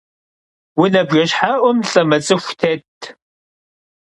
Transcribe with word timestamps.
Vune 0.77 1.03
bjjeşhe'um 1.09 1.77
lh'ı 1.89 2.03
mıts'ıxu 2.09 2.53
têtt. 2.59 3.01